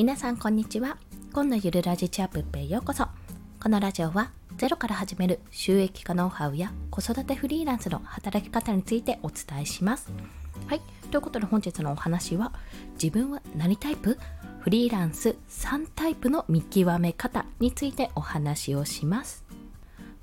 [0.00, 0.96] 皆さんこんにちは。
[1.30, 3.06] 今のゆるラジチアップへようこそ。
[3.62, 10.10] このラジオはゼロから始める収益化ノウハウや子育てフリーランスの働き方についてお伝えします。
[10.68, 10.80] はい。
[11.10, 12.54] ということで本日のお話は
[12.94, 14.16] 自分は何タイプ？
[14.60, 19.44] フリーランス3タイプの見極め方についてお話をします。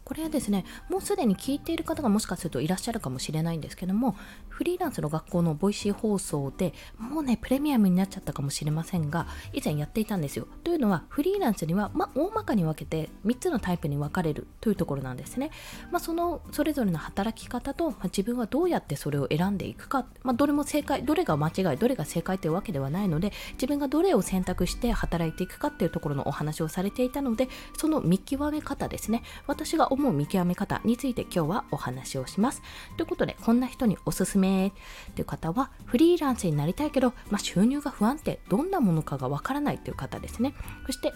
[0.08, 4.16] これはですね、もうすでに聞いている方がもしかするといらっしゃるかもしれないんですけども、
[4.48, 10.48] フリーランスの学校のボイシー放送でもうね、プレミアムになっちゃったかもしれませんが、以前やっていたんですよ。
[10.64, 15.52] というのは、フリーランスには、ま、大まかに分けて3つのタイプに分かれるというところなんですね。
[15.92, 29.24] まあ、そのそれぞれの働き方と、まあ、自分はどうやってそれを選んでいくか、まあ、どれも正解、どれが間違い、どれが正解というわけではないので、自分がどれを選択して働いていくかっていうところのお話をされていたので、その見極め方ですね。
[29.48, 32.62] 私が思う見極め方について今日はお話をします。
[32.96, 34.72] ということで、こんな人におすすめ
[35.16, 40.54] という方は、フリーランスになりたいけど、まあ、収入が不安定、どんなものかがわからないという方ですね。
[40.86, 41.14] そして、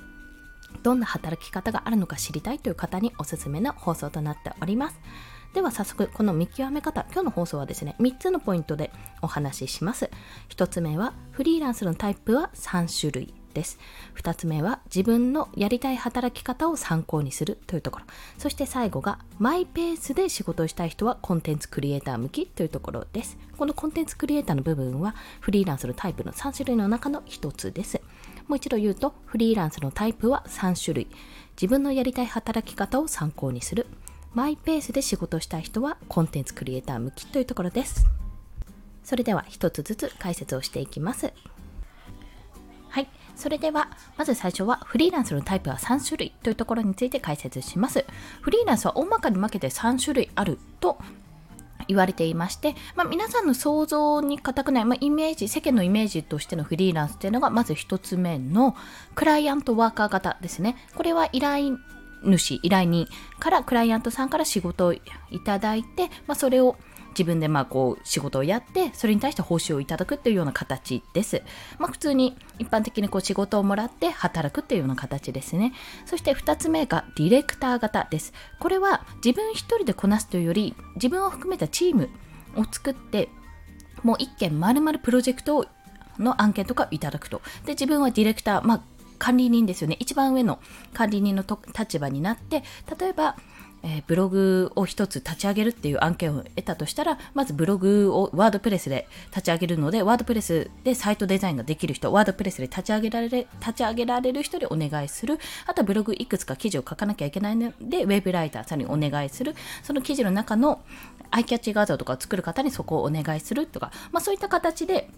[0.83, 4.99] どんな働き方があるのか知りたいという方におすすめの放送となっております。
[5.53, 8.89] では早速この見極め方今日の放送はですね3つのポイントで
[9.21, 10.09] お話しします
[10.49, 13.79] 1つ目はフリーランスのタイプは3種類です。
[14.15, 18.05] 2つ目は自分のやりたい働き方を参考にするというところ。
[18.37, 23.37] そして最後がマイペースで仕事をしたい人はコンテンツクリエイター向きというところです。
[23.57, 28.01] このコンテンツクリエイターの部分はフリーランスのタイプの3種類の中の1つです。
[28.47, 31.07] もう一度言うとフリーランスのタイプは3種類。
[31.55, 33.87] 自分のやりたい働き方を参考にする。
[34.33, 38.05] マイペースで仕事をしたい人はコンテンツクリエイター向きというところです。
[39.03, 41.33] それでは一つずつ解説をしていきます。
[42.87, 43.09] はい。
[43.41, 48.05] それでは、まず最初はフリーランスのタイプは3種類というところについて解説します。
[48.41, 50.99] フリーランスは大まかに分けて3種類あると
[51.87, 58.75] 言われていまして、まあ、皆さんの想像に難くない、まあ、イメージ、世間のイメージとしてのフリーランスっていうのが、まず1つ目の
[59.15, 60.75] クライアントワーカー型ですね。
[60.95, 61.79] これは依頼
[62.23, 63.07] 主、依頼人
[63.39, 65.01] からクライアントさんから仕事をい
[65.43, 66.75] ただいて、まあ、それを
[67.11, 71.43] 自分でまあこう仕事をやってそれに対して報酬をいただくっていうような形です。
[71.77, 75.73] まあ、普通に一般的にこう仕事をもらって働くっていうような形ですね。
[76.05, 78.33] そして2つ目がディレクター型です。
[78.59, 82.09] これは自分一人でこなすというより自分を含めたチーム
[82.55, 83.29] を作って
[84.03, 85.67] もう一件丸々プロジェクト
[86.19, 87.41] の案件とかいただくと。
[87.65, 88.81] で、自分はディレクター、まあ
[89.17, 89.97] 管理人ですよね。
[89.99, 90.59] 一番上の
[90.93, 91.43] 管理人の
[91.77, 92.63] 立場になって、
[92.99, 93.37] 例えば、
[93.83, 105.39] えー、ブログを一つ立ち上げるっていう案件を得たとしたら、まずブログをワードプレスで立ち上げるので、ワードプレスでサイトデザインができる人、ワードプレスで立ち上げられる立ち上げられる人でお願いする。
[105.65, 109.55] あとはブログいくつか記事を書かなきゃいけないので、ウェブライターさんにお願いする。
[109.83, 110.81] その記事の中の
[111.31, 115.09] アイキャッチ画像とかを作る方にそこをお願いするとか、まあそういった形で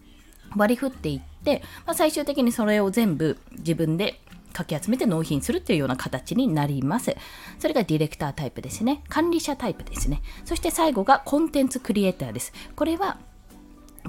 [0.55, 4.19] 割り振っていって、まあ、最終的にそれを全部自分で
[4.53, 7.15] かき集めて納品するというような形になります。
[7.59, 9.03] それがディレクタータイプですね。
[9.09, 10.21] 管理者タイプですね。
[10.45, 12.53] そして最後がコンテンツクリエイターです。
[12.75, 13.17] これは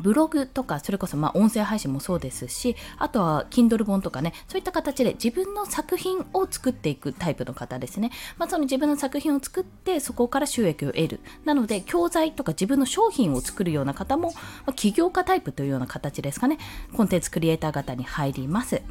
[0.00, 8.10] ブログとか、それこそまあ音声配信もそうですし、あとは Kindle 本とかね、そういった形で自分の作品を作っていくタイプの方ですね。
[8.36, 11.20] まあ、その自分の作品を作って、そこから収益を得る。
[11.44, 14.32] なので、教材とか自分の商品を作るような方も、
[14.66, 16.58] ま、起業家タイプというような形ですかね。
[16.96, 18.82] コンテンツクリエイター型に入ります。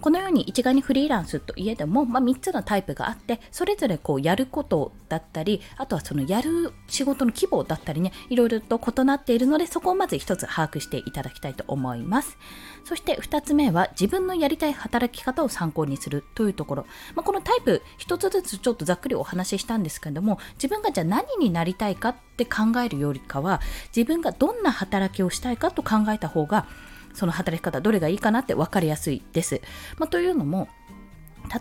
[0.00, 12.36] このように一概にフリーランスといえども、まあ、3つのタイプがあってそれぞれこうやることだったりあとはそのやる仕事の規模だったりねいろいろと異なっているのでそこをまず1つ把握していただきたいと思います。
[12.84, 16.86] そして2つ目は自分のやりたい働き方を参考にするというところ、
[17.16, 23.60] まあ、このタイプ1つずつちょっとざっくりお話ししたんですけれども自分がじゃあ何になりたいかって考えるよりかは
[23.94, 26.68] 自分がどんな働きをしたいかと考えた方が
[27.16, 29.60] その働き方どれがいいかなって分かりやすいです。
[29.98, 30.68] まあ、というのも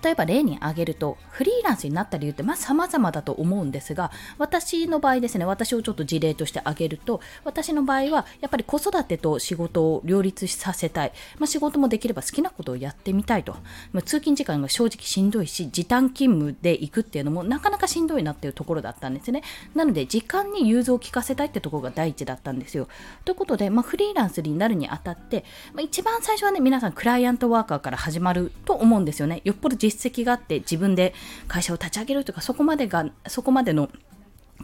[0.03, 11.11] 例えば例に挙げると、フリーランスになった理由ってまあ様々だと思うんですが、私の場合ですね、私をちょっと事例として挙げると、私の場合はやっぱり子育てと仕事を両立させたい。
[11.39, 13.53] まあ、仕事もできれば好きなことをやってみたいと。
[13.91, 19.43] まあ、通勤時間が正直しんどいし、時短勤務で行くっていうのもなかなかしんどいなっていうところだったんですね。
[19.73, 22.87] なので、時間に融通を聞かせたいってところが第一だったんですよ。
[23.23, 25.43] ということで、まあ、フリーランスになるにあたって、
[25.73, 29.41] まあ、一番最初はね、皆さんクライアントワーカーから始まると思うんですよね。
[29.43, 31.13] よっぽど実績があって自分で
[31.47, 33.89] 会社を立ち上げるとかそこまでがそこまでの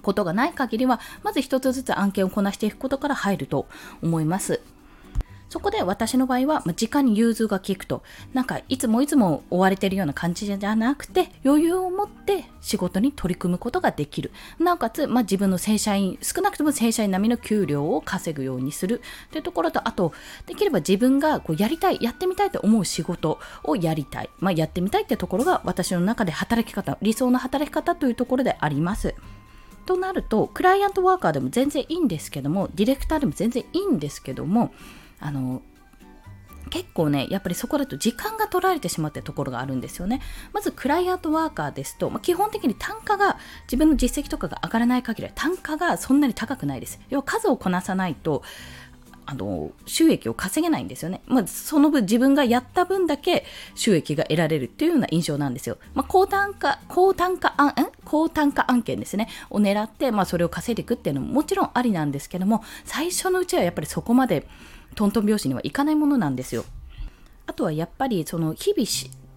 [0.02, 3.68] ことがない限りはまず一つずつ案件をこなしていくことから入ると
[4.02, 4.62] 思います。
[5.51, 8.03] そこで私の場合は、まあ、時間に融通が利くと。
[8.33, 14.31] なんかいつもいつも追われてるような感じじゃなくて余裕を持って仕事に取り組むことができる。
[14.59, 19.01] なおかつ、まあ、自分の正社員少なくとも正社員並みの給料を稼ぐようにする。
[19.31, 20.13] というところとあと
[20.45, 29.15] できれば自分がこうやりたいやってみたいと思う仕事をやりたい、まあ、やってみたいってところが私の中で働き方理想の働き方というところであります。
[29.86, 34.74] となるとクライアントワーカーでも全然いいんですけどもディレクターでも全然いいんですけども
[35.22, 35.62] あの
[36.70, 40.22] 結構ね、やっぱりそこだと時間が取られてしまってところがあるんですよね。
[40.54, 47.00] まず、クライアントワーカーですと、まあ、基本的に単価が自分の実績とかが上がらない限りは単価がそんなに高くないです。
[47.10, 48.44] 要は数をこなさないと、
[49.26, 51.22] あの収益を稼げないんですよね。
[51.28, 53.46] まあ、その分自分がやった分だけ
[53.76, 55.78] 収益が得られるっていうような印象なんですよ。
[55.94, 57.74] まあ、高単価、高単価案、
[58.06, 64.48] 高単価案件ですね、を狙って、まあ、それを稼いでいくっていうのももちろんありなんですけども、最初のうちはやっぱりそこまで
[64.95, 66.65] トントン拍子にはいかないものなんですよ。
[67.48, 68.88] あとはやっぱりその日々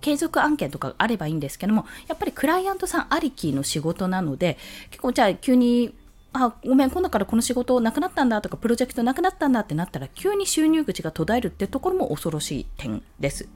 [0.00, 4.58] 継続案件とかあればいいんですけども、やっぱりクライアントさんありきの仕事なので、
[4.90, 5.94] 結構じゃあ急に
[6.34, 13.48] あ、ごめん、今度からこの仕事なくなったんだとか、プロジェクトなくなったんだってなったら、急に収入口が途絶えるってところも恐ろしい点です。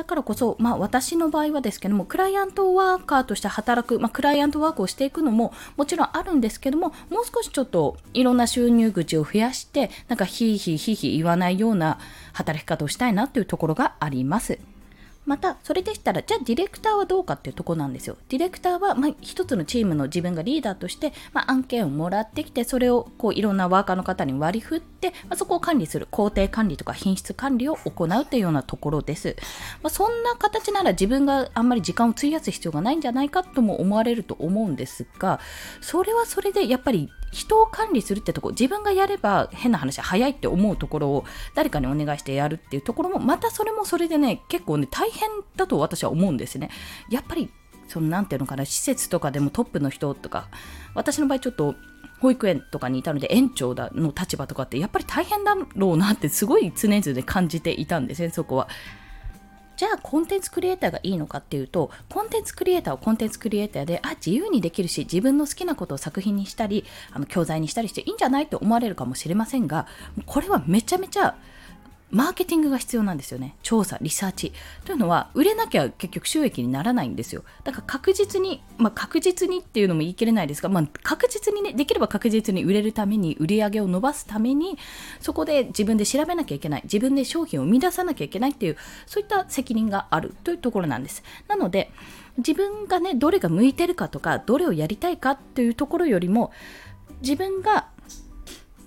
[0.00, 11.98] だからこそ、まあ、私の場合はですけども、クライアントワーカーとして働く、まあ、クライアントワークをしていくのももちろんあるんですけども、もう少しちょっといろんな収入口を増やして、なんかひいひいひいひい言わないような
[12.32, 14.58] 働き方をしたいなというところがあります。
[15.26, 18.16] また、それでしたら、じゃあディレクターはどうかっていうとこなんですよ。
[18.30, 29.36] ディレクターは、まあ、一つのチームの自分がリーダーとして、まあ、案件をもらってきて、それをこういろんなワーカーの方に割り振って、まあ、そこを管理する、工程管理とか品質管理を行うというようなところです。
[29.82, 35.38] まあ、そんな形なら自分があんまり時間を費やす必要がないんじゃないかとも思われると思うんですが、
[35.82, 41.24] それはそれでやっぱり人を管理するってとこ自分がやれば変な話早いって思うところを
[41.54, 46.70] 誰かにお願いしてやるっていうところもまたそれもそれでね結構ね大変だと私は思うんですね。
[47.08, 47.50] やっぱり
[47.88, 50.48] そのなんていうのかな施設とかでもトップの人とか
[50.94, 51.74] 私の場合ちょっと
[52.20, 58.68] 保育園とかにいたので園長だの立場とかってやっぱり大変だろうなってすごい常々感じていたんですねそこは。
[59.80, 69.86] じゃあコンテンツクリエイターがいいのかっていうとコンテンツクリエイターをコンテンツクリエイターであ自由にできるし自分の好きなことを作品にしたりあの教材にしたりしていいんじゃないと思われるかもしれませんが
[70.26, 71.34] これはめちゃめちゃ
[72.10, 73.56] マーケティングが必要なんですよね。
[73.62, 74.52] 調査、リサーチ。
[74.84, 77.44] というのは、売れなきゃ結局収益にならないんですよ。
[77.62, 84.76] だから確実に、まあ、確実にっていうのも言い切れないですが、まあ、確実にね、できれば確実に売れるために、売り上げを伸ばすために、
[85.20, 88.76] そこで自分で調べなきゃいけない、自分で商品を生み出さなきゃいけないっていう、
[89.06, 91.22] そういった責任があるというところなんです。
[91.46, 91.92] なので、
[92.38, 96.52] 自分がね、どれが向いてるかとか、どれをやりたいかっていうところよりも、
[97.22, 97.88] 自分が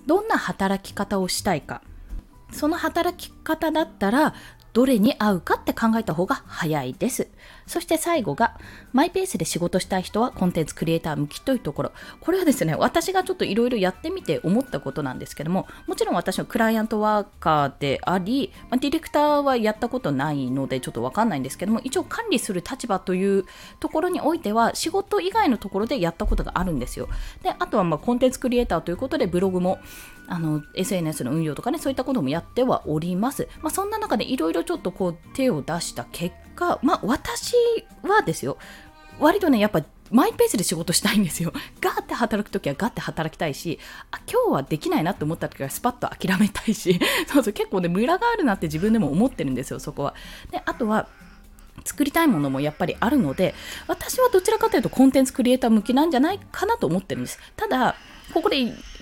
[0.06, 1.82] どんな働き方をしたいか、
[2.54, 4.34] その働き方だったら
[4.74, 7.28] どれに合うかって考えた方が早いです。
[7.66, 8.58] そして最後が、
[8.92, 11.92] マイペースで仕事したい人はコンテンツクリエイター向きというところ。
[12.20, 23.44] これはですね、私がちょっといろいろやってみて思ったことなんですけども、もちろん私はクライアントワーカーであり、まあ、ディレクターはやったことないのでちょっとわかんないんですけども、一応管理する立場という
[23.78, 27.08] ところにおいては、仕事以外のところでやったことがあるんですよ。
[27.44, 29.78] で、あとはまあコンテンツクリエイターということでブログも
[30.26, 37.54] あの SNS の運用とかねそういったこともやってはおります、まあ、そんな中でいろいろちょっとこう手を出した結果、まあ、私
[38.02, 38.58] はですよ
[39.18, 41.52] 割とねやっぱマイペースで仕事したいんですよ。
[41.80, 43.78] ガーって働くときはガーって働きたいし、
[44.10, 50.14] あ、今日はできないなって思ったときはスパッと諦めたいし、 そうそう、結構ね、ムラがあるなって自分でも思ってるんですよ、そこは。
[50.50, 51.08] で、あとは、
[51.84, 53.54] 作りたいものもやっぱりあるので、
[53.88, 57.38] 私はどちらかというとコンテンツクリエイター向きなんじゃないかなと思ってるんです。
[57.56, 57.96] ただ、
[58.32, 58.56] ここで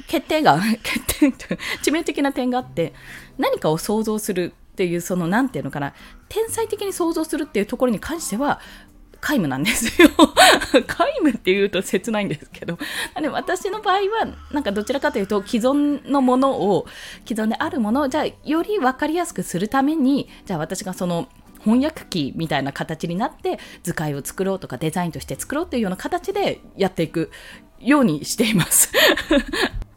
[0.06, 1.30] 決定が、 決定
[1.82, 2.94] 致命的な点があって、
[3.38, 5.92] 何かを想像するっていう、その、なんていうのかな、
[6.28, 8.60] 天才的に想像するっていうところに関しては、
[9.20, 10.08] 皆無なんですよ
[10.72, 12.76] 皆無って言うと切ないんですけど。
[13.20, 16.86] で私の場合は、なんかどちらかというと、既存のものを、
[17.26, 21.28] 既存であるものを、じゃあ、より分かりやすくするために、じゃあ私がその、
[21.64, 27.30] 翻訳機みたいな形になって図解を作ろうとかデザインとして作ろうっていうような形でやっていく
[27.78, 28.92] ようにしています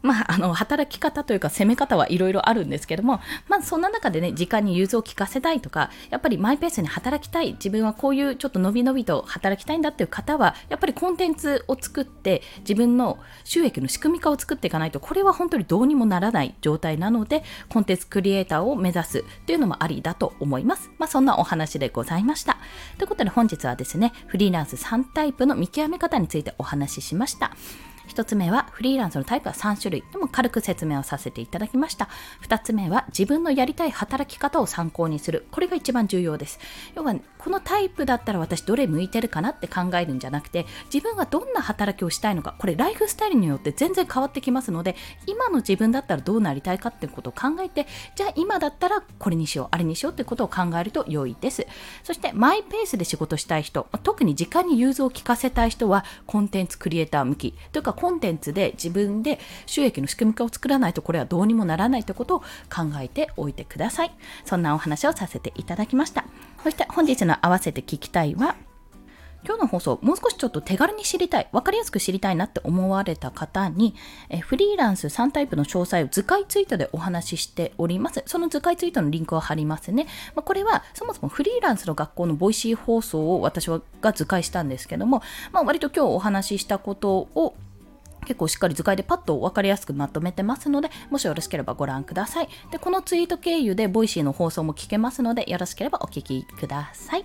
[0.06, 20.90] まあ、あの、働き方というか攻め方はいろいろあるんですけども、まあ、そんな中でね、時間に融通を聞かせたいとか、やっぱりマイペースに働きたい、自分はこういうちょっと伸び伸びと働きたいんだっていう方は、やっぱりコンテンツを作って、自分の収益の仕組み化を作っていかないと、これは本当にどうにもならない状態なので、コンテンツクリエイターを目指すっていうのもありだと思います。
[20.98, 22.58] まあ、そんなお話でございました。
[22.98, 27.52] ということで本日はですね、フリーランス3タイプの見極め方についてお話ししました。
[28.08, 30.04] 1つ目はフリーランスのタイプは3種類。
[30.12, 32.08] でも軽く説明をさせていただきました。
[32.42, 35.46] 2つ目は自分のやりたい働き方を参考にする。
[35.50, 36.58] これが一番重要です。
[36.94, 42.54] 要はこのタイプだったら私どれ向いてるかなって考えるんじゃなくて自分はどんな働きをしたいのか。
[42.58, 44.96] これライフスタイルによって全然変わってきますので
[45.26, 51.66] 今の自分だったらどうなりたいかっていうことを考えてじゃあ今だったらこれにしようあれにしようってことを考えると良いです。
[52.02, 57.54] そしてマイペースで仕事したい人特に時間に融通を聞かせたい人はコンテンツクリエイター向き。
[57.72, 62.46] というかコンテンツで自分で収益の仕組み化を作らないとこれはどうにもならないということを考
[63.00, 64.12] えておいてください
[64.44, 66.24] そんなお話をさせていただきました
[66.62, 68.56] そして本日の合わせて聞きたいは
[69.46, 73.94] 今日の放送、もう少しちょっと手軽に知りたい、分かりやすく知りたいなって思われた方に、
[74.28, 78.24] えフリーランス3タイプの詳細を図解ツイートでお話ししております。
[78.26, 80.08] その図解ツイートのリンクを貼りますね。
[80.34, 85.22] まあ、これはそもそもフリーランスの学校のボイシー放送を私わーが図解したんですけども、
[85.52, 87.54] まあ、割と今日お話ししたことを
[88.26, 92.48] 結構しっかり図解でパッと分かりやすくまとめてますので、もしよろしければご覧ください。
[92.70, 97.24] で、このツイート経由でボイシーの放送も聞けますので、よろしければお聴きください。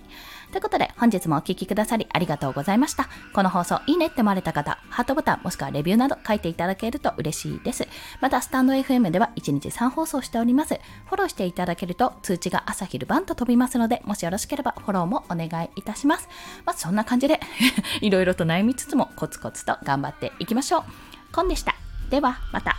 [0.52, 3.08] ということで、本日もお聴きくださりありがとうございました。
[3.32, 7.88] この放送いいねって思われた方、ハートボタンもしくはレビューなど書いていただけると嬉しいです。
[8.20, 10.74] また、スタンド FM では1日3放送しております。
[11.06, 16.28] フォローしていただけると通知が朝昼晩と飛びますので、もしよろしければフォローもお願いいたします。
[16.66, 17.40] まあ、そんな感じで
[18.02, 20.84] いろいろと悩みつつもコツコツと頑張っていきましょう。
[21.32, 21.74] コンでした。
[22.10, 22.76] では、また。